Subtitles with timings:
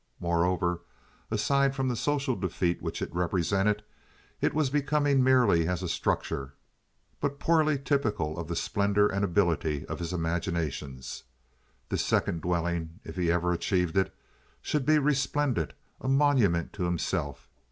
[0.19, 0.81] Moreover,
[1.29, 3.83] aside from the social defeat which it represented,
[4.41, 6.55] it was becoming merely as a structure,
[7.19, 11.25] but poorly typical of the splendor and ability of his imaginations.
[11.89, 14.11] This second dwelling, if he ever achieved it,
[14.59, 17.47] should be resplendent, a monument to himself.